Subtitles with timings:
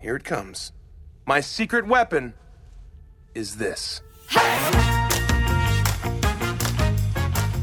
[0.00, 0.72] Here it comes.
[1.26, 2.32] My secret weapon
[3.34, 4.00] is this.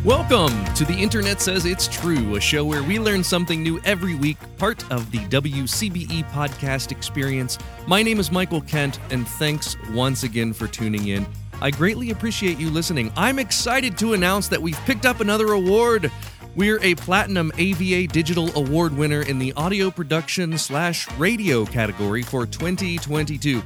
[0.06, 4.14] Welcome to The Internet Says It's True, a show where we learn something new every
[4.14, 7.58] week, part of the WCBE podcast experience.
[7.88, 11.26] My name is Michael Kent, and thanks once again for tuning in.
[11.60, 13.12] I greatly appreciate you listening.
[13.18, 16.12] I'm excited to announce that we've picked up another award.
[16.58, 22.48] We're a Platinum AVA Digital Award winner in the audio production slash radio category for
[22.48, 23.62] 2022.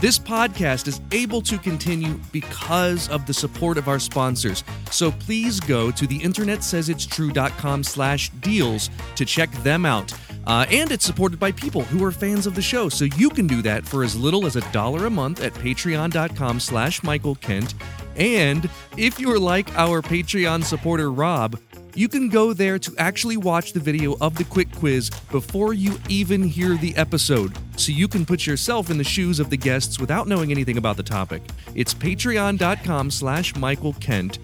[0.00, 4.62] This podcast is able to continue because of the support of our sponsors.
[4.92, 10.12] So please go to the internetsaysitstrue.com slash deals to check them out.
[10.46, 12.88] Uh, and it's supported by people who are fans of the show.
[12.88, 16.60] So you can do that for as little as a dollar a month at patreon.com
[16.60, 17.74] slash Michael Kent.
[18.14, 21.58] And if you're like our Patreon supporter Rob,
[21.96, 25.98] you can go there to actually watch the video of the quick quiz before you
[26.08, 29.98] even hear the episode, so you can put yourself in the shoes of the guests
[29.98, 31.42] without knowing anything about the topic.
[31.74, 34.38] It's patreon.com slash Michael Kent.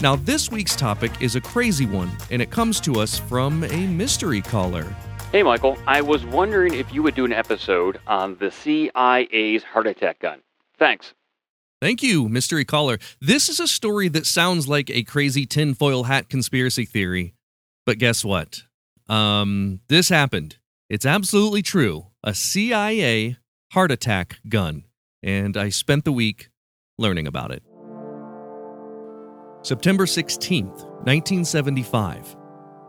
[0.00, 3.86] Now, this week's topic is a crazy one, and it comes to us from a
[3.86, 4.84] mystery caller.
[5.30, 5.76] Hey, Michael.
[5.86, 10.40] I was wondering if you would do an episode on the CIA's heart attack gun.
[10.78, 11.12] Thanks.
[11.84, 12.98] Thank you, mystery caller.
[13.20, 17.34] This is a story that sounds like a crazy tinfoil hat conspiracy theory.
[17.84, 18.62] But guess what?
[19.06, 20.56] Um, this happened.
[20.88, 22.06] It's absolutely true.
[22.22, 23.36] A CIA
[23.72, 24.84] heart attack gun.
[25.22, 26.48] And I spent the week
[26.96, 27.62] learning about it.
[29.60, 32.34] September 16th, 1975.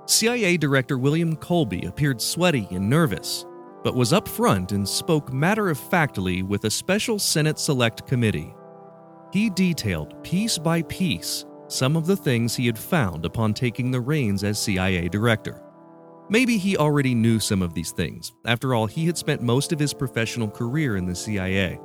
[0.05, 3.45] CIA Director William Colby appeared sweaty and nervous,
[3.83, 8.55] but was upfront and spoke matter of factly with a special Senate Select Committee.
[9.35, 13.99] He detailed piece by piece some of the things he had found upon taking the
[13.99, 15.61] reins as CIA director.
[16.29, 18.31] Maybe he already knew some of these things.
[18.45, 21.81] After all, he had spent most of his professional career in the CIA.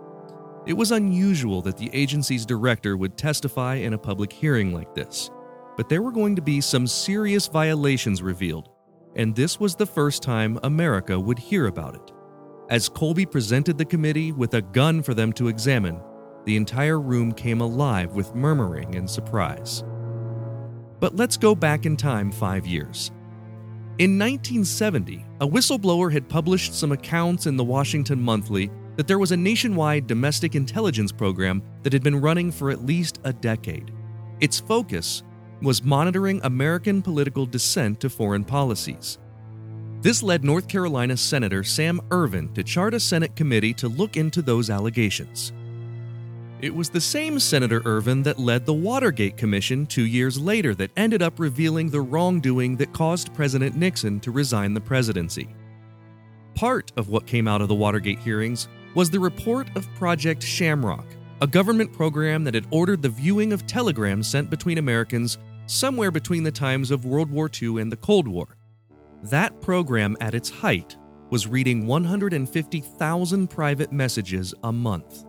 [0.64, 5.28] It was unusual that the agency's director would testify in a public hearing like this,
[5.76, 8.68] but there were going to be some serious violations revealed,
[9.16, 12.12] and this was the first time America would hear about it.
[12.68, 16.00] As Colby presented the committee with a gun for them to examine,
[16.44, 19.84] the entire room came alive with murmuring and surprise.
[20.98, 23.10] But let's go back in time five years.
[23.98, 29.32] In 1970, a whistleblower had published some accounts in the Washington Monthly that there was
[29.32, 33.92] a nationwide domestic intelligence program that had been running for at least a decade.
[34.40, 35.22] Its focus
[35.62, 39.18] was monitoring American political dissent to foreign policies.
[40.00, 44.40] This led North Carolina Senator Sam Ervin to chart a Senate committee to look into
[44.40, 45.52] those allegations.
[46.62, 50.90] It was the same Senator Ervin that led the Watergate Commission two years later that
[50.94, 55.48] ended up revealing the wrongdoing that caused President Nixon to resign the presidency.
[56.54, 61.06] Part of what came out of the Watergate hearings was the report of Project Shamrock,
[61.40, 66.42] a government program that had ordered the viewing of telegrams sent between Americans somewhere between
[66.42, 68.58] the times of World War II and the Cold War.
[69.22, 70.94] That program, at its height,
[71.30, 75.24] was reading 150,000 private messages a month.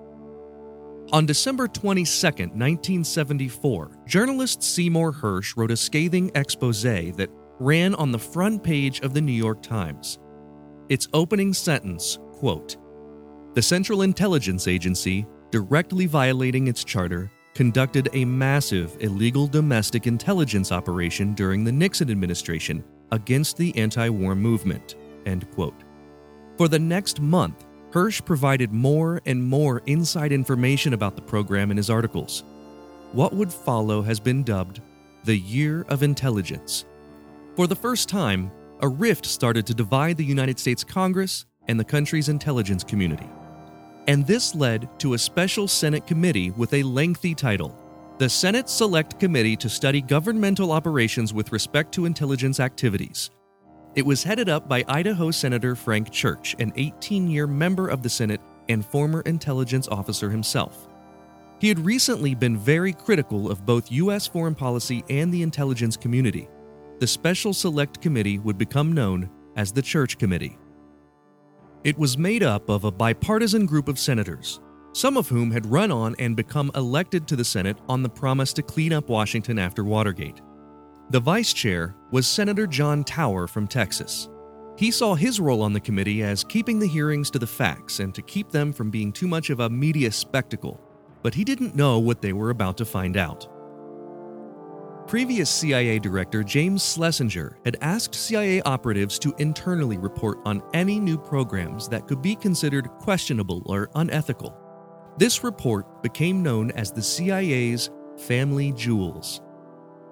[1.14, 7.30] On December 22, 1974, journalist Seymour Hersh wrote a scathing expose that
[7.60, 10.20] ran on the front page of the New York Times.
[10.88, 12.78] Its opening sentence, quote,
[13.56, 21.34] The Central Intelligence Agency, directly violating its charter, conducted a massive illegal domestic intelligence operation
[21.34, 24.96] during the Nixon administration against the anti-war movement,
[25.26, 25.84] end quote.
[26.58, 31.78] For the next month, Hersh provided more and more inside information about the program in
[31.78, 32.44] his articles.
[33.12, 34.82] What would follow has been dubbed
[35.26, 36.86] the Year of Intelligence.
[37.56, 38.50] For the first time,
[38.80, 43.30] a rift started to divide the United States Congress and the country's intelligence community.
[44.08, 47.78] And this led to a special Senate committee with a lengthy title
[48.18, 53.32] the Senate Select Committee to Study Governmental Operations with Respect to Intelligence Activities.
[53.94, 58.10] It was headed up by Idaho Senator Frank Church, an 18 year member of the
[58.10, 58.40] Senate
[58.70, 60.88] and former intelligence officer himself.
[61.60, 64.28] He had recently been very critical of both U.S.
[64.28, 66.48] foreign policy and the intelligence community.
[67.00, 70.58] The Special Select Committee would become known as the Church Committee.
[71.84, 74.62] It was made up of a bipartisan group of senators,
[74.94, 78.54] some of whom had run on and become elected to the Senate on the promise
[78.54, 80.40] to clean up Washington after Watergate.
[81.12, 84.30] The vice chair was Senator John Tower from Texas.
[84.78, 88.16] He saw his role on the committee as keeping the hearings to the facts and
[88.16, 90.80] to keep them from being too much of a media spectacle,
[91.22, 93.46] but he didn't know what they were about to find out.
[95.06, 101.18] Previous CIA Director James Schlesinger had asked CIA operatives to internally report on any new
[101.18, 104.56] programs that could be considered questionable or unethical.
[105.18, 109.42] This report became known as the CIA's Family Jewels.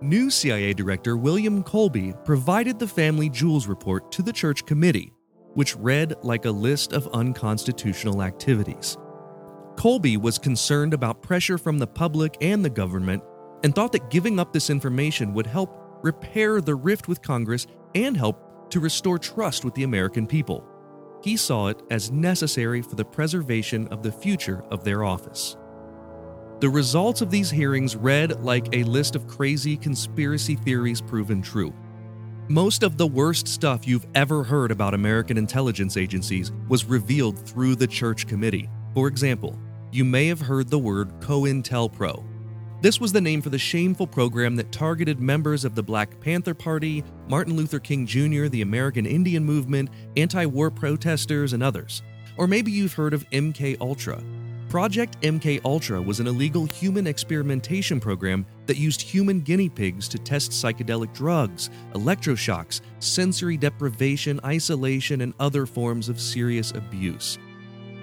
[0.02, 5.12] New CIA Director William Colby provided the Family Jewels report to the Church Committee,
[5.56, 8.98] which read like a list of unconstitutional activities.
[9.76, 13.22] Colby was concerned about pressure from the public and the government
[13.66, 18.16] and thought that giving up this information would help repair the rift with Congress and
[18.16, 20.66] help to restore trust with the American people.
[21.22, 25.58] He saw it as necessary for the preservation of the future of their office.
[26.60, 31.74] The results of these hearings read like a list of crazy conspiracy theories proven true.
[32.48, 37.76] Most of the worst stuff you've ever heard about American intelligence agencies was revealed through
[37.76, 38.70] the Church Committee.
[38.94, 39.58] For example,
[39.92, 42.26] you may have heard the word COINTELPRO,
[42.82, 46.54] this was the name for the shameful program that targeted members of the Black Panther
[46.54, 52.04] Party, Martin Luther King Jr., the American Indian Movement, anti-war protesters, and others.
[52.38, 54.24] Or maybe you've heard of MK Ultra.
[54.70, 60.20] Project MK Ultra was an illegal human experimentation program that used human guinea pigs to
[60.20, 67.40] test psychedelic drugs, electroshocks, sensory deprivation, isolation, and other forms of serious abuse.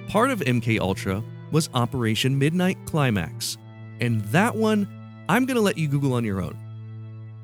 [0.08, 1.22] Part of MK Ultra
[1.52, 3.58] was Operation Midnight Climax,
[4.00, 4.88] and that one,
[5.28, 6.58] I'm going to let you Google on your own.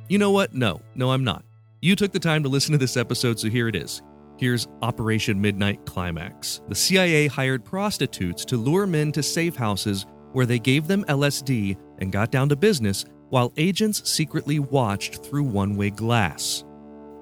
[0.08, 0.52] You know what?
[0.52, 1.44] No, no, I'm not.
[1.80, 4.02] You took the time to listen to this episode, so here it is.
[4.42, 6.62] Here's Operation Midnight Climax.
[6.66, 11.76] The CIA hired prostitutes to lure men to safe houses where they gave them LSD
[12.00, 16.64] and got down to business while agents secretly watched through one way glass.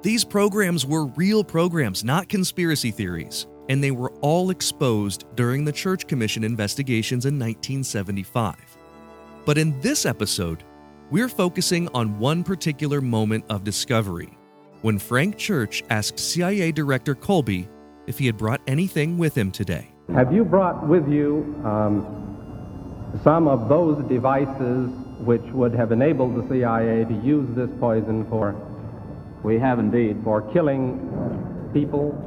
[0.01, 5.73] These programs were real programs, not conspiracy theories, and they were all exposed during the
[5.73, 8.57] Church Commission investigations in 1975.
[9.45, 10.65] But in this episode,
[11.11, 14.39] we're focusing on one particular moment of discovery
[14.83, 17.69] when Frank Church asked CIA Director Colby
[18.07, 19.93] if he had brought anything with him today.
[20.15, 24.91] Have you brought with you um, some of those devices
[25.21, 28.55] which would have enabled the CIA to use this poison for,
[29.43, 32.27] we have indeed, for killing people?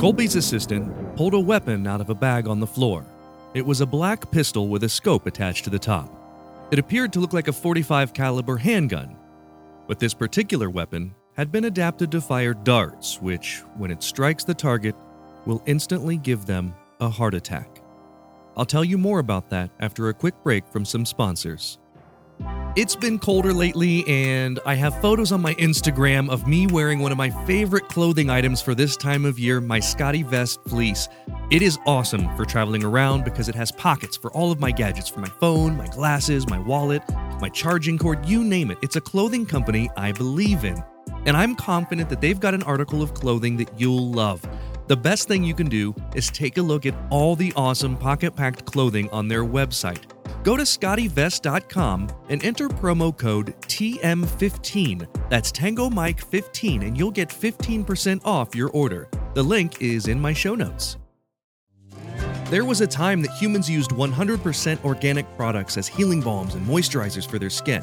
[0.00, 3.06] Colby's assistant pulled a weapon out of a bag on the floor.
[3.54, 6.10] It was a black pistol with a scope attached to the top.
[6.72, 9.16] It appeared to look like a 45 caliber handgun,
[9.86, 14.54] but this particular weapon had been adapted to fire darts, which, when it strikes the
[14.54, 14.94] target,
[15.46, 17.82] will instantly give them a heart attack.
[18.56, 21.78] I'll tell you more about that after a quick break from some sponsors.
[22.76, 27.12] It's been colder lately, and I have photos on my Instagram of me wearing one
[27.12, 31.08] of my favorite clothing items for this time of year my SCOTTeVEST fleece.
[31.52, 35.08] It is awesome for traveling around because it has pockets for all of my gadgets
[35.08, 37.02] for my phone, my glasses, my wallet,
[37.40, 38.78] my charging cord, you name it.
[38.82, 40.82] It's a clothing company I believe in.
[41.26, 44.46] And I'm confident that they've got an article of clothing that you'll love.
[44.86, 48.36] The best thing you can do is take a look at all the awesome pocket
[48.36, 50.02] packed clothing on their website.
[50.44, 55.30] Go to scottevest.com and enter promo code TM15.
[55.30, 59.08] That's Tango Mike 15 and you'll get 15% off your order.
[59.32, 60.98] The link is in my show notes.
[62.50, 67.28] There was a time that humans used 100% organic products as healing balms and moisturizers
[67.28, 67.82] for their skin.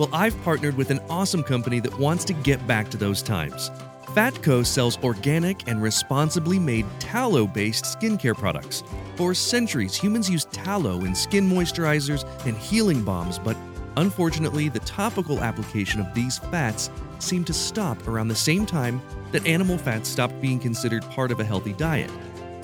[0.00, 3.70] Well, I've partnered with an awesome company that wants to get back to those times.
[4.14, 8.82] Fatco sells organic and responsibly made tallow based skincare products.
[9.16, 13.58] For centuries, humans used tallow in skin moisturizers and healing balms, but
[13.98, 16.88] unfortunately, the topical application of these fats
[17.18, 19.02] seemed to stop around the same time
[19.32, 22.10] that animal fats stopped being considered part of a healthy diet.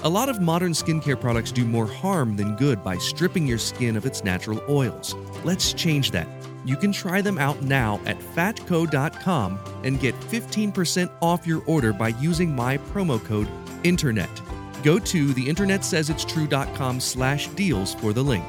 [0.05, 3.95] A lot of modern skincare products do more harm than good by stripping your skin
[3.95, 5.15] of its natural oils.
[5.45, 6.29] Let's change that.
[6.67, 12.09] You can try them out now at fatco.com and get 15% off your order by
[12.09, 13.49] using my promo code
[13.85, 14.43] INTERNET.
[14.83, 18.45] Go to theinternetsaysitstrue.com slash deals for the link.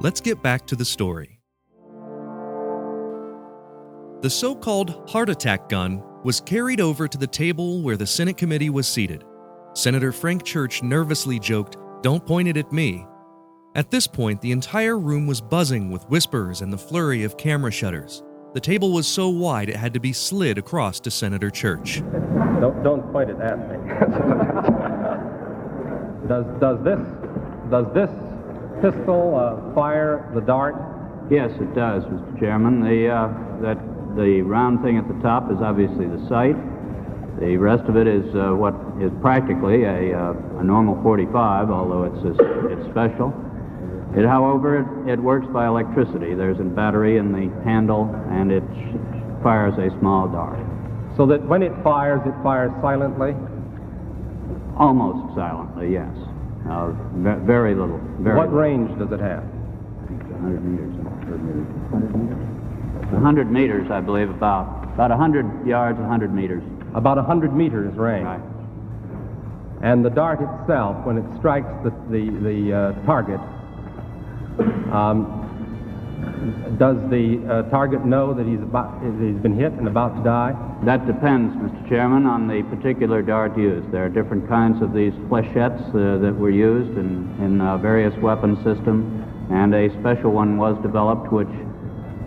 [0.00, 1.40] Let's get back to the story.
[4.20, 8.36] The so called heart attack gun was carried over to the table where the Senate
[8.36, 9.24] committee was seated.
[9.74, 13.06] Senator Frank Church nervously joked, Don't point it at me.
[13.78, 17.70] At this point, the entire room was buzzing with whispers and the flurry of camera
[17.70, 18.24] shutters.
[18.52, 22.02] The table was so wide it had to be slid across to Senator Church.
[22.60, 23.76] Don't, don't point it at me.
[26.26, 26.98] does, does this
[27.70, 28.10] does this
[28.82, 30.74] pistol uh, fire the dart?
[31.30, 32.40] Yes, it does, Mr.
[32.40, 32.80] Chairman.
[32.80, 33.28] The uh,
[33.62, 33.78] that
[34.16, 36.56] the round thing at the top is obviously the sight.
[37.38, 42.02] The rest of it is uh, what is practically a, uh, a normal 45, although
[42.02, 42.32] it's, a,
[42.66, 43.32] it's special.
[44.16, 46.34] It, however, it, it works by electricity.
[46.34, 48.64] There's a battery in the handle, and it
[49.42, 50.58] fires a small dart.
[51.16, 53.34] So that when it fires, it fires silently?
[54.76, 56.14] Almost silently, yes.
[56.68, 56.92] Uh,
[57.44, 58.00] very little.
[58.20, 58.60] Very what little.
[58.60, 59.42] range does it have?
[59.42, 60.94] 100 meters.
[61.90, 63.12] 100 meters.
[63.12, 66.62] 100 meters, I believe, about about 100 yards, 100 meters.
[66.94, 68.24] About 100 meters range.
[68.24, 68.40] Right.
[69.80, 73.38] And the dart itself, when it strikes the, the, the uh, target,
[74.92, 75.38] um,
[76.78, 80.54] does the uh, target know that he's, about, he's been hit and about to die?
[80.84, 81.88] That depends, Mr.
[81.88, 83.90] Chairman, on the particular dart used.
[83.90, 88.16] There are different kinds of these flechettes uh, that were used in, in uh, various
[88.22, 91.48] weapon systems, and a special one was developed which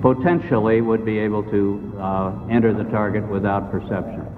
[0.01, 4.30] potentially would be able to uh, enter the target without perception.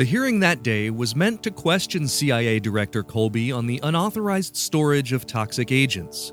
[0.00, 5.12] The hearing that day was meant to question CIA Director Colby on the unauthorized storage
[5.12, 6.32] of toxic agents.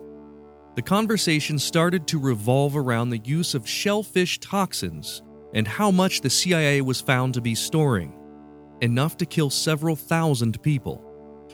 [0.77, 5.21] The conversation started to revolve around the use of shellfish toxins
[5.53, 8.17] and how much the CIA was found to be storing
[8.79, 11.03] enough to kill several thousand people.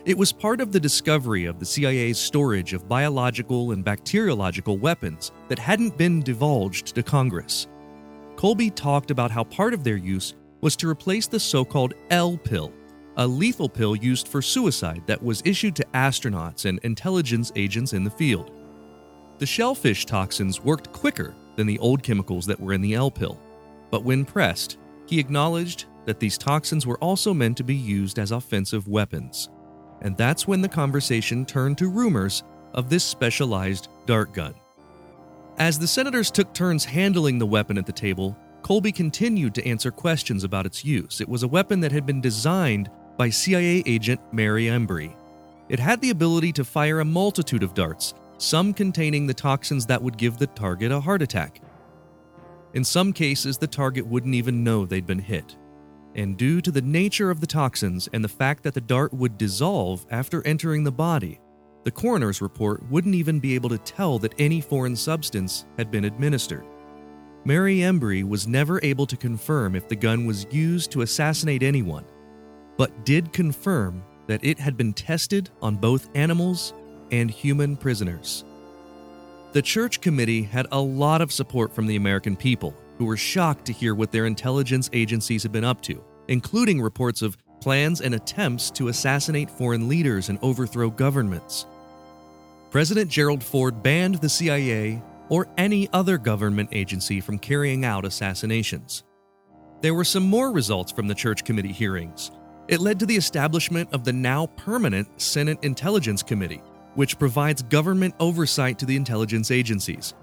[0.06, 5.32] It was part of the discovery of the CIA's storage of biological and bacteriological weapons
[5.48, 7.66] that hadn't been divulged to Congress.
[8.36, 12.38] Colby talked about how part of their use was to replace the so called L
[12.38, 12.72] pill,
[13.18, 18.06] a lethal pill used for suicide that was issued to astronauts and intelligence agents in
[18.06, 18.50] the field.
[19.40, 23.38] The shellfish toxins worked quicker than the old chemicals that were in the L pill,
[23.92, 28.32] but when pressed, he acknowledged that these toxins were also meant to be used as
[28.32, 29.50] offensive weapons.
[30.02, 32.44] And that's when the conversation turned to rumors
[32.74, 34.54] of this specialized dart gun.
[35.58, 39.92] As the senators took turns handling the weapon at the table, Colby continued to answer
[39.92, 41.20] questions about its use.
[41.20, 45.14] It was a weapon that had been designed by CIA agent Mary Embree.
[45.68, 50.02] It had the ability to fire a multitude of darts, some containing the toxins that
[50.02, 51.62] would give the target a heart attack.
[52.74, 55.58] In some cases, the target wouldn't even know they'd been hit.
[56.16, 59.38] And due to the nature of the toxins and the fact that the dart would
[59.38, 61.42] dissolve after entering the body,
[61.84, 66.06] the coroner's report wouldn't even be able to tell that any foreign substance had been
[66.06, 66.66] administered.
[67.46, 72.06] Mary Embree was never able to confirm if the gun was used to assassinate anyone,
[72.78, 76.74] but did confirm that it had been tested on both animals
[77.12, 78.46] and human prisoners.
[79.52, 83.66] The church committee had a lot of support from the American people, who were shocked
[83.66, 88.16] to hear what their intelligence agencies had been up to, including reports of plans and
[88.16, 91.66] attempts to assassinate foreign leaders and overthrow governments.
[92.72, 99.04] President Gerald Ford banned the CIA or any other government agency from carrying out assassinations.
[99.82, 102.32] There were some more results from the Church Committee hearings.
[102.68, 106.62] It led to the establishment of the now permanent Senate Intelligence Committee,
[106.96, 110.14] which provides government oversight to the intelligence agencies.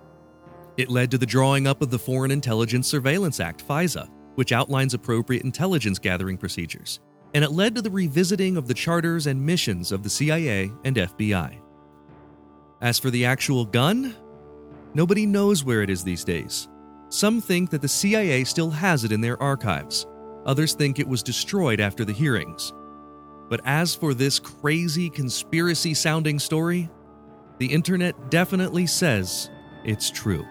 [0.76, 4.94] It led to the drawing up of the Foreign Intelligence Surveillance Act, FISA, which outlines
[4.94, 7.00] appropriate intelligence gathering procedures.
[7.34, 10.96] And it led to the revisiting of the charters and missions of the CIA and
[10.96, 11.58] FBI.
[12.80, 14.16] As for the actual gun,
[14.94, 16.68] nobody knows where it is these days.
[17.08, 20.06] Some think that the CIA still has it in their archives.
[20.46, 22.72] Others think it was destroyed after the hearings.
[23.48, 26.88] But as for this crazy conspiracy sounding story,
[27.58, 29.50] the internet definitely says
[29.84, 30.46] it's true.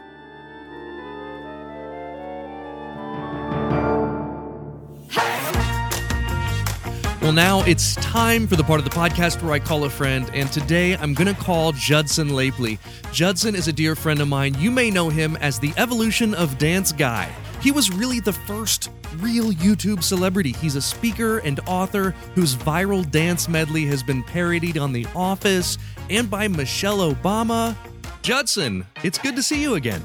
[7.29, 10.31] Well, now it's time for the part of the podcast where I call a friend,
[10.33, 12.79] and today I'm going to call Judson Laipply.
[13.13, 14.55] Judson is a dear friend of mine.
[14.57, 17.31] You may know him as the evolution of dance guy.
[17.62, 20.53] He was really the first real YouTube celebrity.
[20.53, 25.77] He's a speaker and author whose viral dance medley has been parodied on The Office
[26.09, 27.75] and by Michelle Obama.
[28.24, 30.03] Judson, it's good to see you again.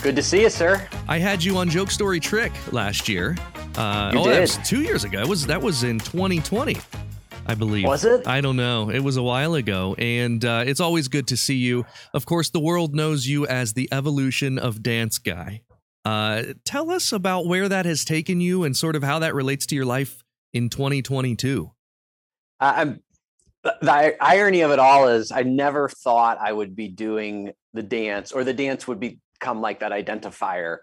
[0.00, 0.88] Good to see you, sir.
[1.08, 3.36] I had you on Joke Story Trick last year.
[3.76, 5.18] Uh, You oh, that was two years ago.
[5.18, 6.76] That was that was in 2020,
[7.46, 7.86] I believe.
[7.86, 8.26] Was it?
[8.26, 8.90] I don't know.
[8.90, 11.86] It was a while ago, and uh, it's always good to see you.
[12.12, 15.62] Of course, the world knows you as the evolution of dance guy.
[16.04, 19.66] Uh, tell us about where that has taken you and sort of how that relates
[19.66, 21.70] to your life in 2022.
[22.60, 23.02] I- I'm.
[23.64, 27.82] The the irony of it all is, I never thought I would be doing the
[27.84, 30.78] dance, or the dance would become like that identifier.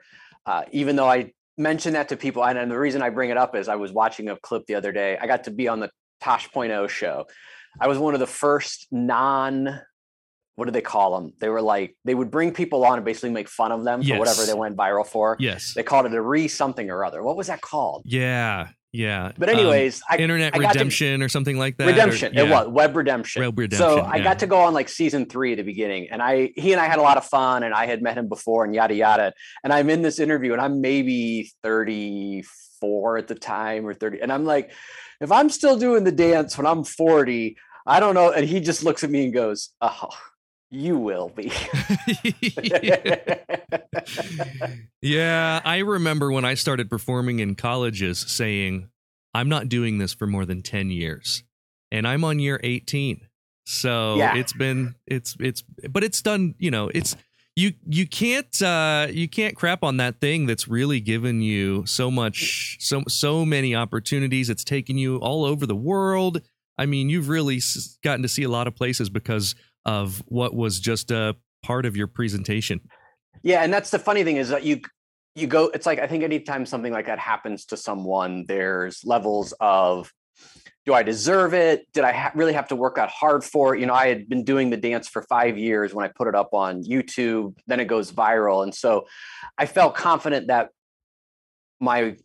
[0.46, 3.56] Uh, even though I mention that to people, and, the reason I bring it up
[3.56, 5.18] is I was watching a clip the other day.
[5.20, 7.25] I got to be on the Tosh.0 show.
[7.80, 9.82] I was one of the first non.
[10.56, 11.34] What do they call them?
[11.39, 14.18] They were like they would bring people on and basically make fun of them for
[14.18, 15.38] whatever they went viral for.
[15.39, 15.74] Yes.
[15.74, 17.24] They called it a re something or other.
[17.24, 18.01] What was that called?
[18.06, 18.70] Yeah.
[18.91, 19.31] Yeah.
[19.38, 21.84] But Um, anyways, I Internet I got to- Redemption or something like that.
[21.88, 22.34] or- redemption.
[22.38, 22.51] It yeah.
[22.63, 23.41] was web redemption.
[23.43, 26.22] Web So Redemption, I got to go on like season three at the beginning, and
[26.24, 28.65] I he and I had a lot of fun, and I had met him before,
[28.65, 29.34] and yada yada.
[29.63, 34.31] And I'm in this interview, and I'm maybe 34 at the time or 30, and
[34.31, 34.72] I'm like,
[35.22, 38.31] if I'm still doing the dance when I'm 40, I don't know.
[38.31, 40.10] And he just looks at me and goes, "Oh,
[40.71, 41.51] you will be."
[45.01, 48.89] yeah, I remember when I started performing in colleges saying,
[49.33, 51.43] I'm not doing this for more than 10 years.
[51.91, 53.21] And I'm on year 18.
[53.65, 54.35] So Yeah.
[54.35, 57.15] it's been it's it's but it's done, you know, it's
[57.55, 62.09] you you can't uh you can't crap on that thing that's really given you so
[62.09, 64.49] much so so many opportunities.
[64.49, 66.41] It's taken you all over the world.
[66.77, 67.59] I mean, you've really
[68.03, 69.53] gotten to see a lot of places because
[69.86, 72.81] of what was just a part of your presentation.
[73.43, 74.81] Yeah, and that's the funny thing is that you
[75.36, 75.65] you go.
[75.69, 80.12] It's like I think anytime something like that happens to someone, there's levels of
[80.86, 81.86] do I deserve it?
[81.93, 83.79] Did I ha- really have to work out hard for it?
[83.79, 86.36] You know, I had been doing the dance for five years when I put it
[86.36, 87.55] up on YouTube.
[87.67, 89.05] Then it goes viral, and so
[89.57, 90.69] I felt confident that
[91.79, 92.15] my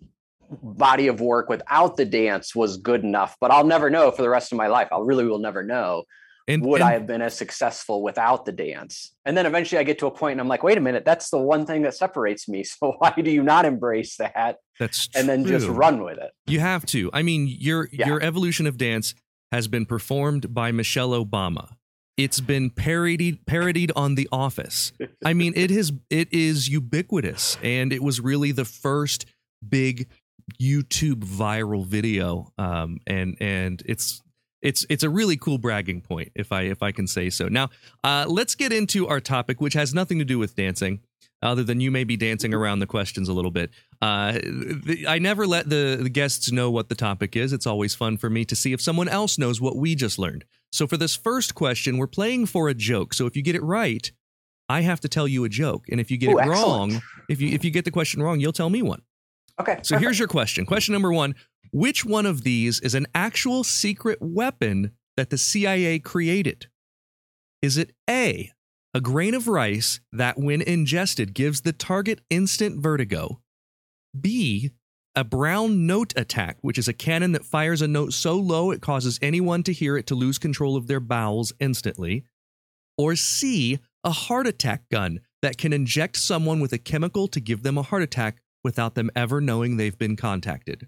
[0.50, 3.36] body of work without the dance was good enough.
[3.40, 4.88] But I'll never know for the rest of my life.
[4.92, 6.04] I really will never know
[6.46, 9.14] And would and- I have been as successful without the dance?
[9.24, 11.30] And then eventually I get to a point and I'm like, wait a minute, that's
[11.30, 12.64] the one thing that separates me.
[12.80, 16.32] So why do you not embrace that That's and then just run with it?
[16.46, 17.10] You have to.
[17.12, 18.08] I mean, your Yeah.
[18.08, 19.14] your evolution of dance
[19.52, 21.76] has been performed by Michelle Obama.
[22.16, 24.92] It's been parodied parodied on The Office.
[25.24, 29.26] I mean, it is it is ubiquitous, and it was really the first
[29.66, 30.08] big
[30.60, 32.52] YouTube viral video.
[32.58, 34.22] Um, and and it's
[34.64, 37.46] it's it's a really cool bragging point, if I if I can say so.
[37.46, 37.68] Now,
[38.02, 41.00] uh, let's get into our topic, which has nothing to do with dancing,
[41.42, 43.70] other than you may be dancing around the questions a little bit.
[44.00, 47.52] Uh, the, I never let the, the guests know what the topic is.
[47.52, 50.44] It's always fun for me to see if someone else knows what we just learned.
[50.72, 53.14] So for this first question, we're playing for a joke.
[53.14, 54.10] So if you get it right,
[54.68, 56.92] I have to tell you a joke, and if you get Ooh, it excellent.
[56.94, 59.02] wrong, if you if you get the question wrong, you'll tell me one.
[59.60, 59.78] Okay.
[59.82, 60.66] So here's your question.
[60.66, 61.34] Question number one
[61.74, 66.68] Which one of these is an actual secret weapon that the CIA created?
[67.62, 68.52] Is it A,
[68.94, 73.40] a grain of rice that, when ingested, gives the target instant vertigo?
[74.18, 74.70] B,
[75.16, 78.80] a brown note attack, which is a cannon that fires a note so low it
[78.80, 82.22] causes anyone to hear it to lose control of their bowels instantly?
[82.96, 87.64] Or C, a heart attack gun that can inject someone with a chemical to give
[87.64, 90.86] them a heart attack without them ever knowing they've been contacted?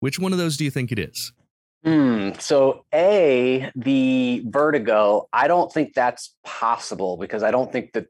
[0.00, 1.32] Which one of those do you think it is?
[1.84, 2.30] Hmm.
[2.38, 8.06] So A, the vertigo, I don't think that's possible because I don't think that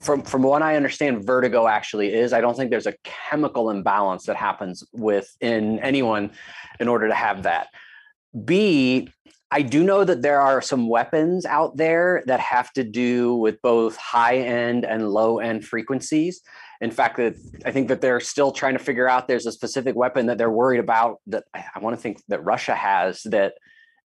[0.00, 2.32] from from what I understand, vertigo actually is.
[2.32, 6.30] I don't think there's a chemical imbalance that happens within anyone
[6.78, 7.68] in order to have that.
[8.44, 9.08] B,
[9.50, 13.60] I do know that there are some weapons out there that have to do with
[13.62, 16.40] both high end and low end frequencies.
[16.80, 19.94] In fact, that I think that they're still trying to figure out there's a specific
[19.94, 23.54] weapon that they're worried about that I, want to think that Russia has that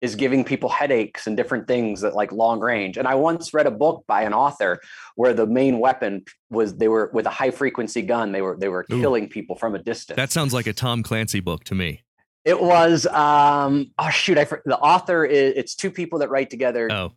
[0.01, 2.97] is giving people headaches and different things that like long range.
[2.97, 4.79] And I once read a book by an author
[5.15, 8.69] where the main weapon was they were with a high frequency gun, they were they
[8.69, 9.01] were Ooh.
[9.01, 10.15] killing people from a distance.
[10.15, 12.03] That sounds like a Tom Clancy book to me.
[12.49, 16.91] It was um oh shoot, I the author is it's two people that write together.
[16.91, 17.11] Oh,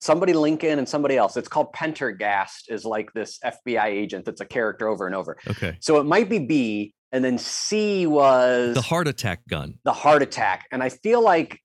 [0.00, 1.36] Somebody Lincoln and somebody else.
[1.36, 5.36] It's called Pendergast is like this FBI agent that's a character over and over.
[5.50, 5.76] okay.
[5.80, 9.78] So it might be B and then C was The heart attack gun.
[9.84, 10.66] the heart attack.
[10.70, 11.58] And I feel like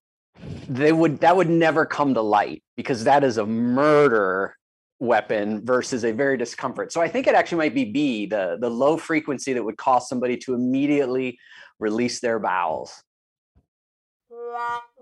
[0.68, 4.56] they would that would never come to light because that is a murder
[5.00, 6.92] weapon versus a very discomfort.
[6.94, 10.10] So I think it actually might be B, the the low frequency that would cause
[10.10, 11.38] somebody to immediately
[11.84, 13.04] release their bowels.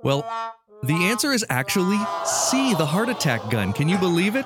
[0.03, 0.25] Well,
[0.83, 3.71] the answer is actually C, the heart attack gun.
[3.71, 4.45] Can you believe it?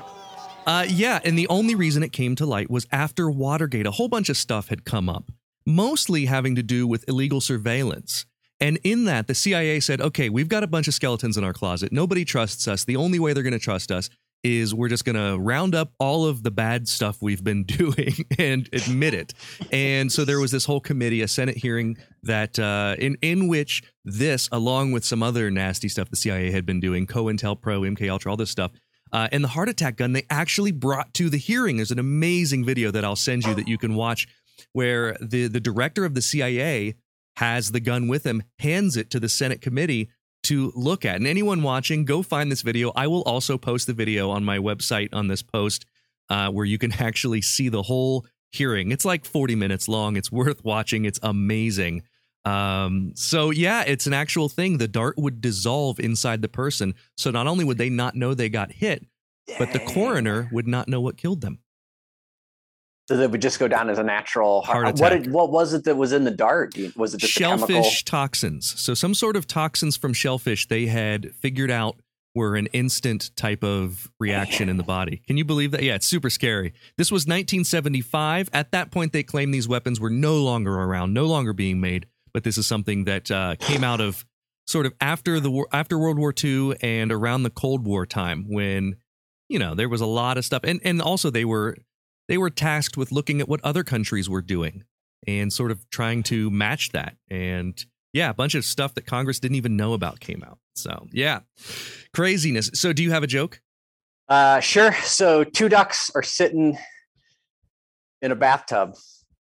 [0.68, 3.88] Uh, yeah, and the only reason it came to light was after Watergate.
[3.88, 5.32] A whole bunch of stuff had come up,
[5.66, 8.26] mostly having to do with illegal surveillance.
[8.60, 11.54] And in that, the CIA said, okay, we've got a bunch of skeletons in our
[11.54, 11.92] closet.
[11.92, 12.84] Nobody trusts us.
[12.84, 14.10] The only way they're going to trust us
[14.46, 18.14] is we're just going to round up all of the bad stuff we've been doing
[18.38, 19.34] and admit it.
[19.72, 23.82] And so there was this whole committee, a Senate hearing that uh, in in which
[24.04, 28.32] this, along with some other nasty stuff the CIA had been doing, COINTELPRO, MK Ultra,
[28.32, 28.72] all this stuff,
[29.12, 31.78] uh, and the heart attack gun, they actually brought to the hearing.
[31.78, 34.28] There's an amazing video that I'll send you that you can watch,
[34.74, 36.94] where the the director of the CIA
[37.38, 40.10] has the gun with him, hands it to the Senate committee
[40.46, 41.18] to look at.
[41.18, 42.92] And anyone watching, go find this video.
[42.96, 45.86] I will also post the video on my website on this post
[46.30, 48.92] uh, where you can actually see the whole hearing.
[48.92, 50.16] It's like 40 minutes long.
[50.16, 51.06] It's worth watching.
[51.06, 52.04] It's amazing.
[52.46, 54.78] Um, so yeah, it's an actual thing.
[54.78, 56.94] The dart would dissolve inside the person.
[57.18, 59.06] So not only would they not know they got hit,
[59.60, 61.60] but the coroner would not know what killed them.
[63.08, 65.00] So that would just go down as a natural Heart heart.
[65.00, 65.24] What attack.
[65.26, 66.76] did, what was it that was in the dart?
[66.96, 68.80] Was it shellfish toxins.
[68.80, 71.98] So some sort of toxins from shellfish they had figured out
[72.34, 75.22] were an instant type of reaction in the body.
[75.26, 75.84] Can you believe that?
[75.84, 76.74] Yeah, it's super scary.
[76.98, 78.50] This was 1975.
[78.52, 82.08] At that point, they claimed these weapons were no longer around, no longer being made.
[82.34, 84.26] But this is something that uh, came out of
[84.68, 88.46] sort of after the war, after World War II and around the Cold War time
[88.50, 88.98] when
[89.48, 91.78] you know there was a lot of stuff, and and also they were
[92.28, 94.84] they were tasked with looking at what other countries were doing
[95.28, 97.18] and sort of trying to match that.
[97.30, 97.84] And
[98.14, 100.60] yeah, a bunch of stuff that Congress didn't even know about came out.
[100.76, 101.42] So yeah,
[102.14, 102.72] craziness.
[102.74, 103.62] So do you have a joke?
[104.28, 104.94] Uh, sure.
[105.04, 106.78] So two ducks are sitting
[108.22, 108.96] in a bathtub.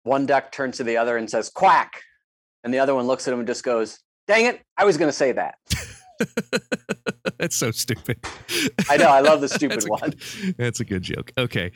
[0.02, 2.02] One duck turns to the other and says "quack,"
[2.62, 4.60] and the other one looks at him and just goes, "Dang it!
[4.76, 5.56] I was going to say that."
[7.38, 8.18] That's so stupid.
[8.88, 9.08] I know.
[9.08, 10.00] I love the stupid That's one.
[10.10, 11.32] good- that's a good joke.
[11.36, 11.72] Okay.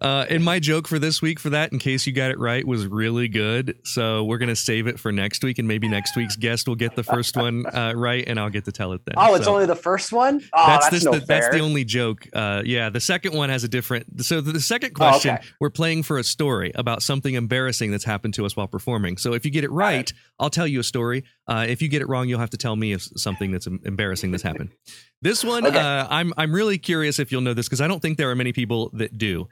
[0.00, 2.66] Uh, and my joke for this week for that, in case you got it right,
[2.66, 3.78] was really good.
[3.84, 5.58] So we're going to save it for next week.
[5.58, 8.64] And maybe next week's guest will get the first one uh, right and I'll get
[8.66, 9.14] to tell it then.
[9.16, 10.42] Oh, it's So- only the first one.
[10.52, 11.40] Oh, that's, this, no the, fair.
[11.40, 12.26] that's the only joke.
[12.32, 14.24] Uh, yeah, the second one has a different.
[14.24, 15.46] So the, the second Oh, question, okay.
[15.60, 19.16] we're playing for a story about something embarrassing that's happened to us while performing.
[19.16, 21.24] So if you get it right, I'll tell you a story.
[21.48, 23.80] Uh, if you get it wrong, you'll have to tell me if something that's em-
[23.84, 24.70] embarrassing this happened.
[25.22, 25.78] This one, Okay.
[25.78, 28.34] uh, I'm I'm really curious if you'll know this because I don't think there are
[28.34, 29.46] many people that do.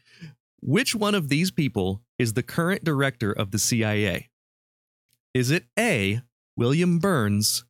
[0.63, 4.31] Which one of these people is the current director of the CIA?
[5.33, 6.23] Is it A.
[6.57, 7.65] William Burns,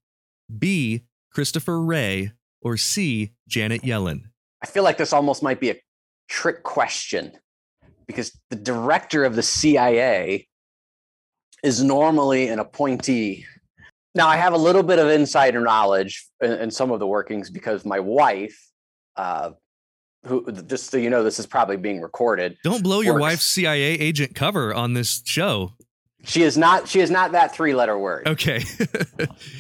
[0.59, 1.03] B.
[1.31, 3.33] Christopher Wray, or C.
[3.47, 4.23] Janet Yellen?
[4.63, 5.77] I feel like this almost might be a
[6.31, 7.33] trick question
[8.07, 10.49] because the director of the CIA
[11.63, 13.45] is normally an appointee.
[14.15, 17.49] Now, I have a little bit of insider knowledge in, in some of the workings
[17.51, 18.59] because my wife,
[19.17, 19.51] uh,
[20.27, 22.57] who just so you know, this is probably being recorded.
[22.65, 25.73] Don't blow your wife's CIA agent cover on this show.
[26.25, 26.87] She is not.
[26.87, 28.27] She is not that three-letter word.
[28.29, 28.63] Okay.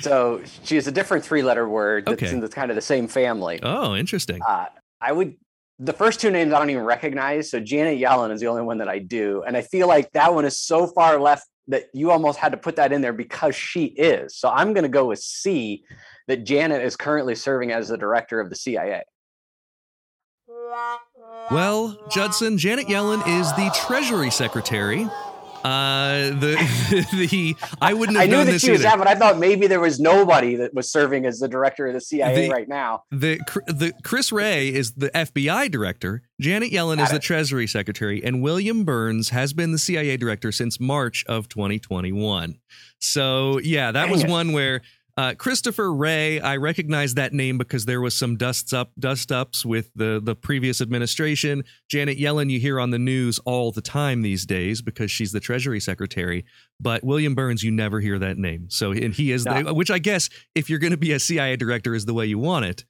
[0.00, 2.30] So she is a different three-letter word that's Okay.
[2.32, 3.60] in the kind of the same family.
[3.62, 4.40] oh, interesting.
[4.46, 4.66] Uh,
[5.00, 5.36] I would.
[5.78, 7.50] The first two names I don't even recognize.
[7.50, 10.34] So Janet Yellen is the only one that I do, and I feel like that
[10.34, 13.54] one is so far left that you almost had to put that in there because
[13.54, 14.36] she is.
[14.36, 15.84] So I'm going to go with C.
[16.28, 19.02] That Janet is currently serving as the director of the CIA.
[21.50, 25.08] Well, Judson, Janet Yellen is the Treasury Secretary.
[25.64, 28.90] Uh, the the I wouldn't have I knew that she was either.
[28.90, 31.94] that, but I thought maybe there was nobody that was serving as the director of
[31.94, 33.04] the CIA The- right now.
[33.10, 36.22] the the Chris Wray is the FBI director.
[36.40, 37.18] Janet Yellen is Got the.
[37.18, 42.56] Treasury Secretary, and William Burns has been the CIA director since March of 2021.
[42.98, 44.30] So yeah, that Dang was it.
[44.30, 44.82] one where
[45.20, 46.40] uh, Christopher Wray.
[46.40, 50.34] I recognize that name because there was some dusts up dust ups with the the
[50.34, 51.62] previous administration.
[51.90, 55.40] Janet Yellen, you hear on the news all the time these days because she's the
[55.40, 56.46] Treasury Secretary.
[56.80, 58.70] But William Burns, you never hear that name.
[58.70, 61.56] So and he is, the, which I guess if you're going to be a CIA
[61.56, 62.86] director is the way you want it.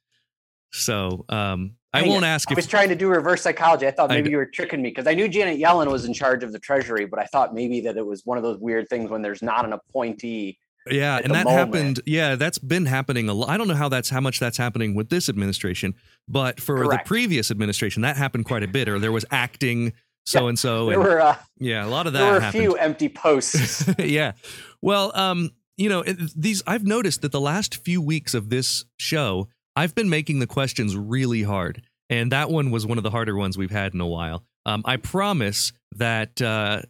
[0.71, 3.87] So um, I won't ask I if was trying to do reverse psychology.
[3.87, 6.13] I thought maybe d- you were tricking me because I knew Janet Yellen was in
[6.13, 8.87] charge of the Treasury, but I thought maybe that it was one of those weird
[8.87, 10.57] things when there's not an appointee.
[10.89, 11.73] Yeah, and that moment.
[11.75, 12.01] happened.
[12.05, 13.49] Yeah, that's been happening a lot.
[13.49, 15.93] I don't know how that's how much that's happening with this administration,
[16.27, 17.05] but for Correct.
[17.05, 18.87] the previous administration, that happened quite a bit.
[18.89, 19.93] Or there was acting
[20.25, 22.19] so and so, There were uh, yeah, a lot of that.
[22.19, 22.63] there were a happened.
[22.63, 23.89] few empty posts.
[23.99, 24.33] yeah.
[24.81, 28.85] Well, um, you know, it- these I've noticed that the last few weeks of this
[28.97, 33.09] show, I've been making the questions really hard, and that one was one of the
[33.11, 34.43] harder ones we've had in a while.
[34.65, 36.41] Um, I promise that.
[36.41, 36.81] Uh,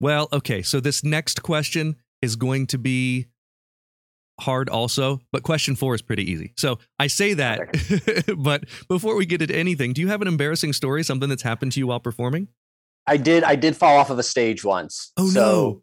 [0.00, 3.26] well, okay, so this next question is going to be
[4.40, 6.52] hard also, but question four is pretty easy.
[6.56, 10.72] So I say that, but before we get into anything, do you have an embarrassing
[10.72, 12.48] story, something that's happened to you while performing?
[13.06, 15.12] I did I did fall off of a stage once.
[15.16, 15.82] Oh so no!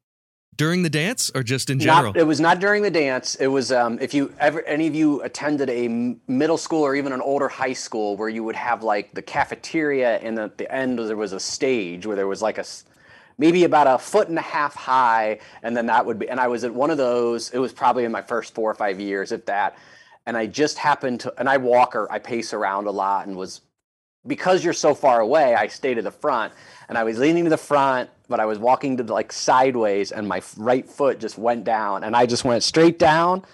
[0.56, 2.13] During the dance or just in general?
[2.13, 3.36] Not, it was not during the dance.
[3.36, 6.95] It was um, if you ever any of you attended a m- middle school or
[6.95, 10.71] even an older high school where you would have like the cafeteria and at the
[10.73, 12.65] end there was a stage where there was like a
[13.38, 16.47] maybe about a foot and a half high and then that would be and I
[16.47, 17.52] was at one of those.
[17.52, 19.78] It was probably in my first four or five years if that.
[20.26, 23.38] And I just happened to and I walk or I pace around a lot and
[23.38, 23.62] was
[24.26, 26.54] because you're so far away, I stayed to the front
[26.89, 30.12] and I was leaning to the front, but I was walking to the, like sideways
[30.12, 33.45] and my right foot just went down and I just went straight down.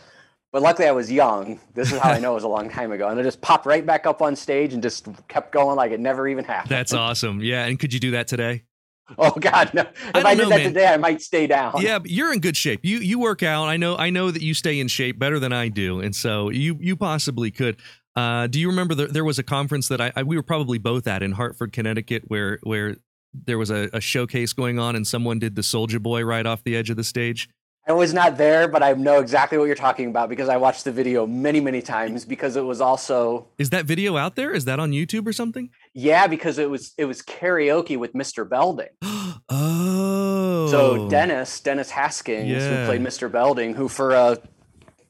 [0.51, 1.59] But luckily I was young.
[1.73, 3.07] This is how I know it was a long time ago.
[3.07, 5.99] And I just popped right back up on stage and just kept going like it
[5.99, 6.69] never even happened.
[6.69, 7.41] That's awesome.
[7.41, 8.63] Yeah, and could you do that today?
[9.17, 9.81] Oh God, no!
[9.81, 10.67] If I I, did know, that man.
[10.67, 11.73] today, I might stay down.
[11.81, 12.79] Yeah, but you're in good shape.
[12.83, 13.65] You you work out.
[13.65, 16.49] I know I know that you stay in shape better than I do, and so
[16.49, 17.77] you you possibly could.
[18.15, 20.77] Uh, do you remember the, there was a conference that I, I we were probably
[20.77, 22.95] both at in Hartford, Connecticut, where where
[23.33, 26.63] there was a, a showcase going on and someone did the Soldier Boy right off
[26.63, 27.49] the edge of the stage.
[27.85, 30.85] I was not there, but I know exactly what you're talking about because I watched
[30.85, 34.51] the video many, many times because it was also Is that video out there?
[34.51, 35.69] Is that on YouTube or something?
[35.95, 38.47] yeah because it was it was karaoke with Mr.
[38.47, 38.87] Belding.
[39.49, 42.59] oh, So Dennis Dennis Haskins Yeah.
[42.81, 43.31] who played Mr.
[43.31, 44.37] Belding, who for a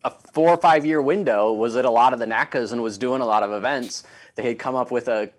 [0.03, 2.97] a four or five year window was at a lot of the NACAs and was
[2.97, 4.03] doing a lot of events.
[4.35, 5.29] They had come up with a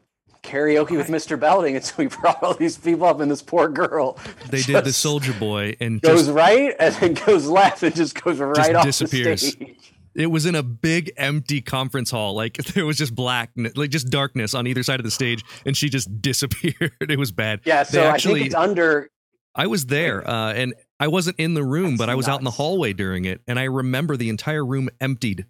[0.45, 1.39] karaoke with Mr.
[1.39, 4.19] Belding, and so we brought all these people up, and this poor girl
[4.51, 8.23] they did the Soldier Boy and goes just right and then goes left and just
[8.23, 9.43] goes right off disappears.
[9.43, 9.77] the stage.
[10.15, 14.09] it was in a big empty conference hall like there was just black like just
[14.11, 17.83] darkness on either side of the stage and she just disappeared it was bad Yeah,
[17.83, 19.11] They so I think it's under
[19.57, 22.39] i was there uh, and i wasn't in the room That's but i was out
[22.41, 25.47] in the hallway during it and i remember the entire room emptied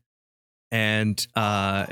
[0.72, 1.86] and uh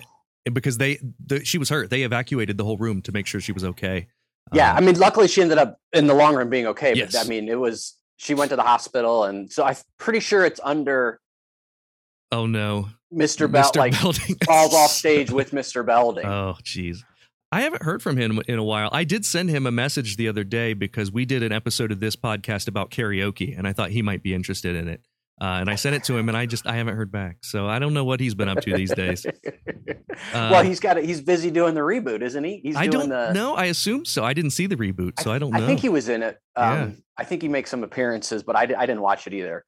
[0.52, 3.52] because they the, she was hurt they evacuated the whole room to make sure she
[3.52, 4.09] was okay
[4.52, 6.94] Yeah, Um, I mean, luckily she ended up in the long run being okay.
[6.94, 7.12] Yes.
[7.12, 10.44] But I mean, it was she went to the hospital, and so I'm pretty sure
[10.44, 11.20] it's under
[12.31, 13.50] oh no Mr.
[13.50, 13.76] Bell, Mr.
[13.76, 14.37] like Belding.
[14.44, 15.85] falls off stage with Mr.
[15.85, 16.26] Belding.
[16.26, 16.98] Oh, jeez.
[17.50, 18.88] I haven't heard from him in a while.
[18.92, 22.00] I did send him a message the other day because we did an episode of
[22.00, 25.02] this podcast about karaoke, and I thought he might be interested in it.
[25.40, 27.38] Uh, and I sent it to him, and I just I haven't heard back.
[27.42, 29.27] So I don't know what he's been up to these days.
[30.35, 31.05] well, he's got it.
[31.05, 32.61] He's busy doing the reboot, isn't he?
[32.62, 33.33] He's I doing don't the.
[33.33, 33.55] know.
[33.55, 34.25] I assume so.
[34.25, 35.62] I didn't see the reboot, so I, don't know.
[35.62, 36.38] I think he was in it.
[36.55, 36.90] Um, Yeah.
[37.18, 39.64] I think he makes some appearances, but I, I didn't watch it either.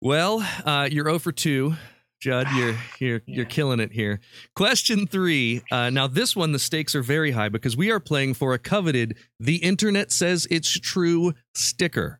[0.00, 1.74] Well, uh, you're 0 for 2.
[2.20, 4.20] Judd, you're you're you're killing it here.
[4.56, 5.62] Question three.
[5.70, 8.58] Uh, now, this one, the stakes are very high because we are playing for a
[8.58, 12.17] coveted "The Internet Says It's True" sticker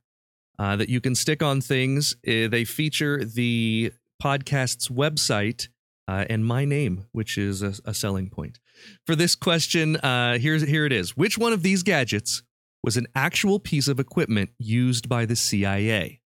[0.58, 2.14] uh, that you can stick on things.
[2.26, 3.92] Uh, they feature the
[4.22, 5.68] podcast's website
[6.08, 8.58] uh, and my name, which is a, a selling point.
[9.06, 11.16] For this question, uh, here's here it is.
[11.16, 12.42] Which one of these gadgets
[12.82, 16.20] was an actual piece of equipment used by the CIA?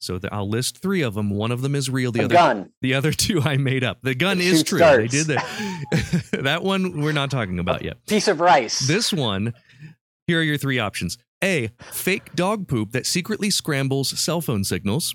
[0.00, 1.28] So the, I'll list three of them.
[1.28, 2.10] One of them is real.
[2.10, 2.72] The A other, gun.
[2.80, 3.98] the other two I made up.
[4.02, 4.78] The gun is true.
[4.78, 6.24] They did that.
[6.42, 8.04] that one we're not talking about yet.
[8.06, 8.80] Piece of rice.
[8.80, 9.52] This one,
[10.26, 11.18] here are your three options.
[11.42, 15.14] A, fake dog poop that secretly scrambles cell phone signals.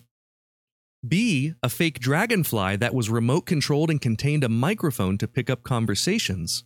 [1.07, 5.63] B, a fake dragonfly that was remote controlled and contained a microphone to pick up
[5.63, 6.63] conversations.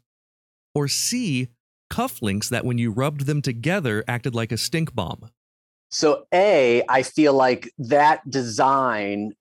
[0.73, 1.49] Or C,
[1.91, 5.29] cufflinks that when you rubbed them together acted like a stink bomb.
[5.89, 9.33] So A, I feel like that design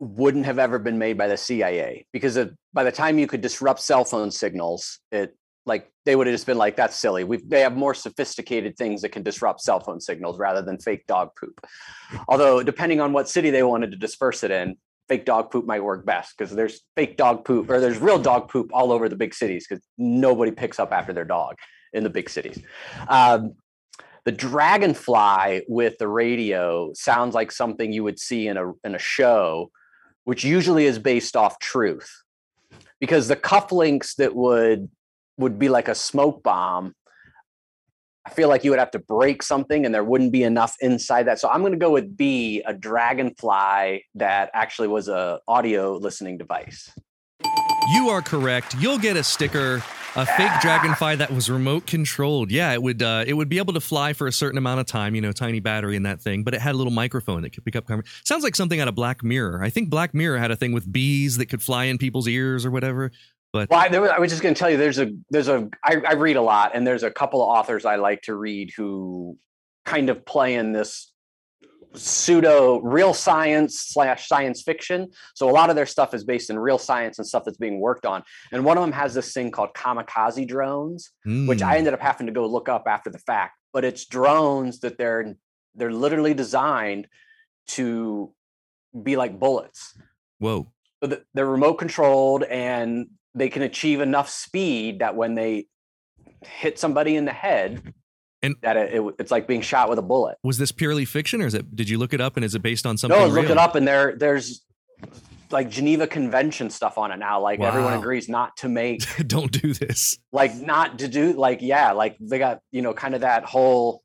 [0.00, 2.38] wouldn't have ever been made by the CIA because
[2.72, 5.36] by the time you could disrupt cell phone signals, it
[5.68, 7.22] like they would have just been like, that's silly.
[7.22, 11.06] We they have more sophisticated things that can disrupt cell phone signals rather than fake
[11.06, 11.64] dog poop.
[12.26, 14.76] Although depending on what city they wanted to disperse it in,
[15.08, 18.48] fake dog poop might work best because there's fake dog poop or there's real dog
[18.48, 21.56] poop all over the big cities because nobody picks up after their dog
[21.92, 22.60] in the big cities.
[23.08, 23.54] Um,
[24.24, 28.98] the dragonfly with the radio sounds like something you would see in a in a
[28.98, 29.70] show,
[30.24, 32.10] which usually is based off truth,
[33.00, 34.90] because the cufflinks that would
[35.38, 36.94] would be like a smoke bomb.
[38.26, 41.22] I feel like you would have to break something, and there wouldn't be enough inside
[41.24, 41.38] that.
[41.38, 46.36] So I'm going to go with B, a dragonfly that actually was a audio listening
[46.36, 46.90] device.
[47.94, 48.74] You are correct.
[48.78, 49.76] You'll get a sticker,
[50.14, 52.50] a fake dragonfly that was remote controlled.
[52.50, 54.86] Yeah, it would uh, it would be able to fly for a certain amount of
[54.86, 55.14] time.
[55.14, 57.64] You know, tiny battery in that thing, but it had a little microphone that could
[57.64, 57.86] pick up.
[57.86, 59.62] Conver- Sounds like something out of Black Mirror.
[59.62, 62.66] I think Black Mirror had a thing with bees that could fly in people's ears
[62.66, 63.10] or whatever.
[63.66, 65.48] But Well, I, there was, I was just going to tell you, there's a there's
[65.48, 68.34] a I, I read a lot, and there's a couple of authors I like to
[68.34, 69.38] read who
[69.84, 71.12] kind of play in this
[71.94, 75.08] pseudo real science slash science fiction.
[75.34, 77.80] So a lot of their stuff is based in real science and stuff that's being
[77.80, 78.22] worked on.
[78.52, 82.00] And one of them has this thing called kamikaze drones, which mm, I ended up
[82.00, 83.54] having to go look up after the fact.
[83.72, 85.34] But it's drones that they're
[85.74, 87.06] they're literally designed
[87.68, 88.32] to
[89.02, 89.96] be like bullets.
[90.38, 90.66] whoa,
[91.02, 95.66] So they're remote controlled and they can achieve enough speed that when they
[96.42, 97.88] hit somebody in the head, mm-hmm.
[98.40, 100.38] And- that it, it, it's like being shot with a bullet.
[100.44, 101.74] was this purely fiction, or is it?
[101.74, 103.18] Did you look it up, and is it based on something?
[103.18, 103.52] No, look real?
[103.52, 104.64] it up, and there there's
[105.50, 107.40] like Geneva Convention stuff on it now.
[107.40, 110.18] Like everyone agrees not to make, Don't do this.
[110.32, 114.02] like not to do, like yeah, like they got you know kind of that whole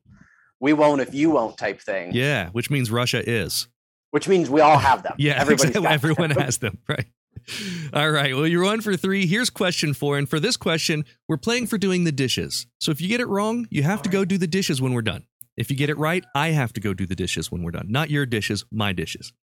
[0.60, 2.12] "we won't if you won't" type thing.
[2.14, 3.68] Yeah, which means Russia is.
[4.12, 5.14] which means we all have them.
[5.20, 5.94] Yeah, everybody's exactly.
[5.94, 6.42] everyone them.
[6.42, 7.06] has them, right?
[7.94, 8.36] All right.
[8.36, 9.26] Well, you're one for three.
[9.26, 10.18] Here's question four.
[10.18, 12.68] And for this question, we're playing for doing the dishes.
[12.80, 15.02] So if you get it wrong, you have to go do the dishes when we're
[15.02, 15.26] done.
[15.56, 17.88] If you get it right, I have to go do the dishes when we're done.
[17.90, 19.34] Not your dishes, my dishes.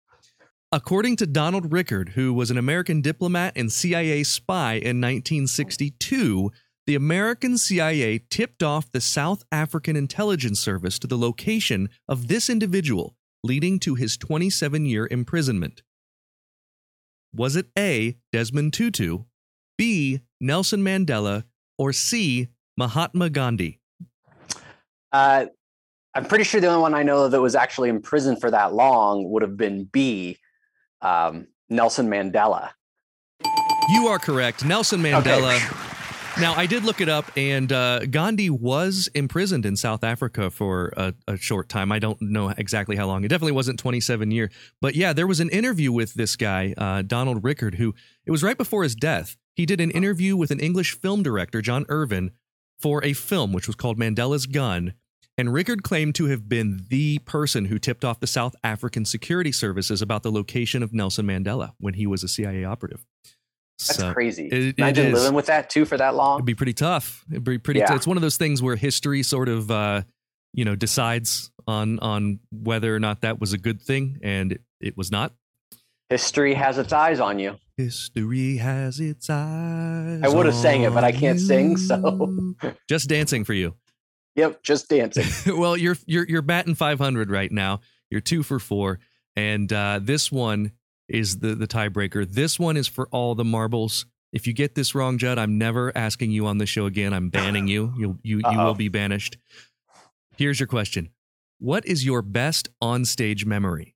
[0.72, 6.52] According to Donald Rickard, who was an American diplomat and CIA spy in 1962,
[6.86, 12.48] the American CIA tipped off the South African Intelligence Service to the location of this
[12.48, 15.82] individual, leading to his 27 year imprisonment.
[17.34, 18.16] Was it A.
[18.32, 19.24] Desmond Tutu,
[19.78, 20.20] B.
[20.40, 21.44] Nelson Mandela,
[21.78, 22.48] or C.
[22.76, 23.80] Mahatma Gandhi?
[25.12, 25.46] Uh,
[26.14, 28.50] I'm pretty sure the only one I know of that was actually in prison for
[28.50, 30.38] that long would have been B.
[31.02, 32.70] Um, Nelson Mandela.
[33.90, 34.64] You are correct.
[34.64, 35.56] Nelson Mandela.
[35.56, 35.89] Okay.
[36.40, 40.90] Now, I did look it up, and uh, Gandhi was imprisoned in South Africa for
[40.96, 41.92] a, a, short time.
[41.92, 43.24] I don't know exactly how long.
[43.24, 44.50] It definitely wasn't 27 years.
[44.80, 48.42] But yeah, there was an interview with this guy, uh, Donald Rickard, who it was
[48.42, 49.36] right before his death.
[49.52, 52.30] He did an interview with an English film director, John Irvin,
[52.78, 54.94] for a film which was called Mandela's Gun.
[55.36, 59.52] And Rickard claimed to have been the person who tipped off the South African security
[59.52, 63.04] services about the location of Nelson Mandela when he was a CIA operative.
[63.86, 64.48] That's so crazy.
[64.48, 66.38] It, Imagine it living with that too for that long.
[66.38, 67.24] It'd be pretty tough.
[67.30, 67.80] It'd be pretty.
[67.80, 67.86] Yeah.
[67.86, 70.02] T- it's one of those things where history sort of, uh,
[70.52, 74.60] you know, decides on on whether or not that was a good thing, and it,
[74.80, 75.32] it was not.
[76.10, 77.56] History has its eyes on you.
[77.76, 80.20] History has its eyes.
[80.22, 81.46] I would have sang it, but I can't you.
[81.46, 82.54] sing, so
[82.88, 83.74] just dancing for you.
[84.36, 85.24] Yep, just dancing.
[85.58, 87.80] well, you're you're you're batting 500 right now.
[88.10, 88.98] You're two for four,
[89.36, 90.72] and uh, this one
[91.10, 92.30] is the the tiebreaker.
[92.30, 94.06] This one is for all the marbles.
[94.32, 97.12] If you get this wrong, Judd, I'm never asking you on the show again.
[97.12, 97.92] I'm banning you.
[97.98, 99.36] You you you will be banished.
[100.36, 101.10] Here's your question.
[101.58, 103.94] What is your best onstage memory?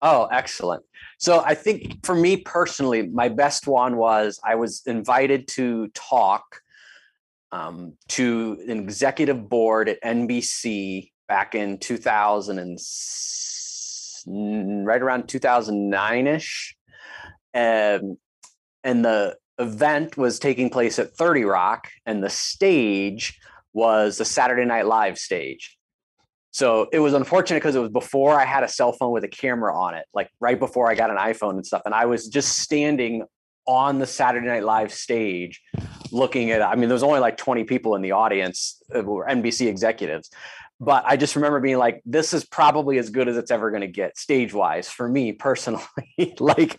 [0.00, 0.84] Oh, excellent.
[1.18, 6.60] So I think for me personally, my best one was I was invited to talk
[7.52, 13.55] um, to an executive board at NBC back in 2006
[14.26, 16.76] right around 2009 ish.
[17.54, 18.18] Um,
[18.84, 23.38] and the event was taking place at 30 Rock, and the stage
[23.72, 25.76] was the Saturday Night Live stage.
[26.50, 29.28] So it was unfortunate because it was before I had a cell phone with a
[29.28, 31.82] camera on it, like right before I got an iPhone and stuff.
[31.84, 33.24] And I was just standing
[33.66, 35.60] on the Saturday Night Live stage
[36.12, 39.26] looking at, I mean, there was only like 20 people in the audience uh, were
[39.26, 40.30] NBC executives
[40.78, 43.80] but I just remember being like, this is probably as good as it's ever going
[43.80, 45.82] to get stage wise for me personally.
[46.38, 46.78] like,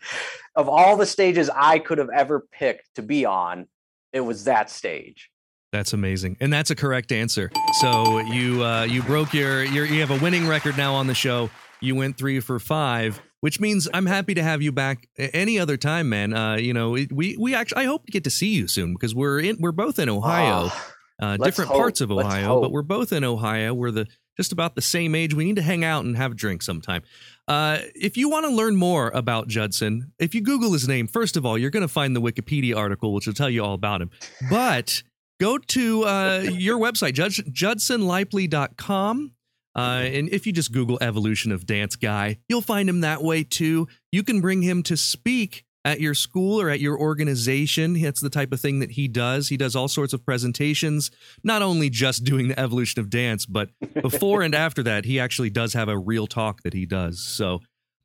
[0.55, 3.67] of all the stages I could have ever picked to be on,
[4.13, 5.31] it was that stage.
[5.73, 7.51] That's amazing, and that's a correct answer.
[7.81, 11.13] So you uh, you broke your, your you have a winning record now on the
[11.13, 11.49] show.
[11.81, 15.75] You went three for five, which means I'm happy to have you back any other
[15.75, 16.33] time, man.
[16.33, 19.13] Uh, you know, we we actually I hope to get to see you soon because
[19.13, 20.69] we're in we're both in Ohio.
[20.71, 21.77] Oh uh, different hope.
[21.77, 23.73] parts of Ohio, but we're both in Ohio.
[23.73, 25.33] We're the just about the same age.
[25.33, 27.01] We need to hang out and have a drink sometime.
[27.47, 31.35] Uh, if you want to learn more about Judson, if you Google his name, first
[31.35, 34.01] of all, you're going to find the Wikipedia article, which will tell you all about
[34.01, 34.11] him.
[34.49, 35.01] But
[35.39, 39.31] go to uh, your website, Judge, judsonlaipply.com.
[39.75, 43.43] Uh, and if you just Google evolution of dance guy, you'll find him that way
[43.43, 43.87] too.
[44.11, 47.99] You can bring him to speak at your school or at your organization.
[48.01, 49.47] That's the type of thing that he does.
[49.47, 51.11] He does all sorts of presentations,
[51.43, 53.69] not only just doing the evolution of dance, but
[54.01, 57.23] before and after that, he actually does have a real talk that he does.
[57.23, 57.61] So,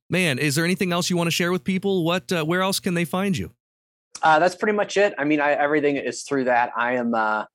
[0.08, 2.04] man, is there anything else you want to share with people?
[2.04, 3.50] What, uh, where else can they find you?
[4.22, 5.12] Uh, that's pretty much it.
[5.18, 6.70] I mean, I, everything is through that.
[6.76, 7.46] I am, uh,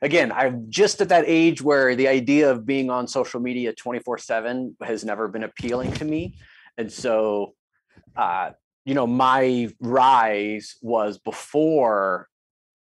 [0.00, 4.18] again, I'm just at that age where the idea of being on social media 24
[4.18, 6.36] seven has never been appealing to me.
[6.78, 7.54] And so,
[8.16, 8.50] uh,
[8.84, 12.28] you know, my rise was before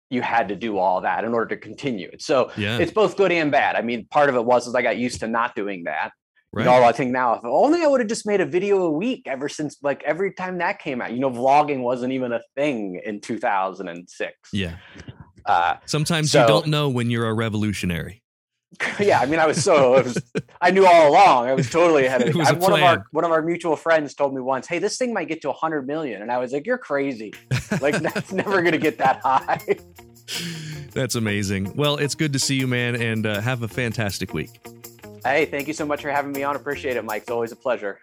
[0.09, 2.21] you had to do all that in order to continue it.
[2.21, 2.77] So yeah.
[2.77, 3.75] it's both good and bad.
[3.75, 6.11] I mean, part of it was as I got used to not doing that.
[6.53, 6.63] Right.
[6.63, 8.91] You know, I think now if only I would have just made a video a
[8.91, 11.11] week ever since like every time that came out.
[11.11, 14.33] You know, vlogging wasn't even a thing in 2006.
[14.53, 14.77] Yeah.
[15.45, 18.21] Uh, Sometimes so, you don't know when you're a revolutionary.
[18.99, 20.21] yeah, I mean, I was so was,
[20.61, 21.47] I knew all along.
[21.47, 22.35] I was totally ahead of it.
[22.35, 25.13] it one of our one of our mutual friends told me once, "Hey, this thing
[25.13, 26.21] might get to hundred million.
[26.21, 27.33] and I was like, "You're crazy!
[27.81, 29.59] Like that's never going to get that high."
[30.91, 31.75] That's amazing.
[31.75, 34.65] Well, it's good to see you, man, and uh, have a fantastic week.
[35.23, 36.55] Hey, thank you so much for having me on.
[36.55, 37.23] Appreciate it, Mike.
[37.23, 37.99] It's always a pleasure.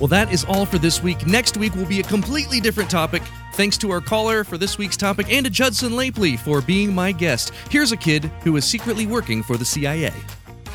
[0.00, 1.26] Well, that is all for this week.
[1.26, 3.22] Next week will be a completely different topic.
[3.54, 7.12] Thanks to our caller for this week's topic and to Judson Laipply for being my
[7.12, 7.52] guest.
[7.70, 10.12] Here's a kid who is secretly working for the CIA.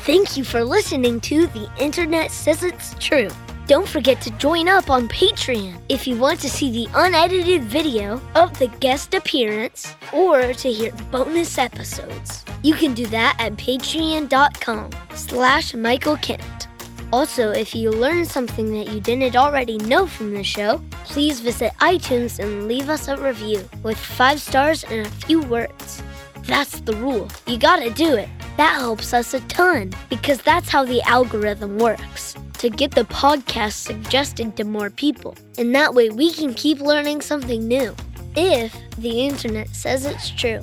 [0.04, 3.28] Thank you for listening to The Internet Says It's True.
[3.66, 8.20] Don't forget to join up on Patreon if you want to see the unedited video
[8.34, 12.44] of the guest appearance or to hear bonus episodes.
[12.62, 16.66] You can do that at patreon.com slash Michael Kent.
[17.12, 21.72] Also, if you learned something that you didn't already know from the show, please visit
[21.80, 26.02] iTunes and leave us a review with five stars and a few words.
[26.44, 27.28] That's the rule.
[27.46, 28.28] You gotta do it.
[28.56, 33.72] That helps us a ton because that's how the algorithm works to get the podcast
[33.72, 35.34] suggested to more people.
[35.58, 37.94] And that way we can keep learning something new
[38.36, 40.60] if the internet says it's true.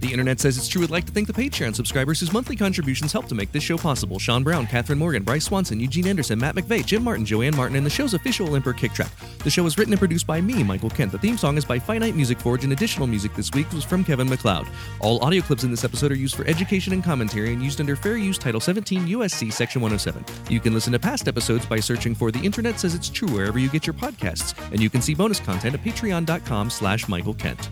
[0.00, 0.84] The internet says it's true.
[0.84, 3.76] I'd like to thank the Patreon subscribers whose monthly contributions help to make this show
[3.76, 4.20] possible.
[4.20, 7.84] Sean Brown, Catherine Morgan, Bryce Swanson, Eugene Anderson, Matt McVeigh, Jim Martin, Joanne Martin, and
[7.84, 9.10] the show's official Emperor Kick Track.
[9.42, 11.10] The show is written and produced by me, Michael Kent.
[11.10, 14.04] The theme song is by Finite Music Forge, and additional music this week was from
[14.04, 14.68] Kevin MacLeod.
[15.00, 17.96] All audio clips in this episode are used for education and commentary and used under
[17.96, 20.24] Fair Use Title 17 USC Section 107.
[20.48, 23.58] You can listen to past episodes by searching for The Internet Says It's True wherever
[23.58, 27.68] you get your podcasts, and you can see bonus content at patreon.com slash Michael Kent.